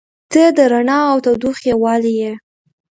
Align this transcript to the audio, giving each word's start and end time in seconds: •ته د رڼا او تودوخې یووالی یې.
•ته 0.31 0.43
د 0.57 0.59
رڼا 0.71 0.99
او 1.11 1.17
تودوخې 1.25 1.65
یووالی 1.71 2.13
یې. 2.21 2.31